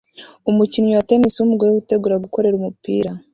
Umukinnyi 0.49 0.91
wa 0.97 1.05
tennis 1.09 1.35
wumugore 1.39 1.69
witegura 1.75 2.21
gukorera 2.23 2.55
umupira 2.57 3.11